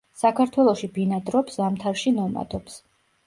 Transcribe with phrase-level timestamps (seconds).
[0.19, 2.81] საქართველოში ბინადრობს, ზამთარში ნომადობს.